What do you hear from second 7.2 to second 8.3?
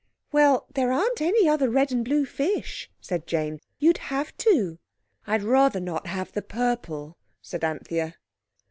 said Anthea.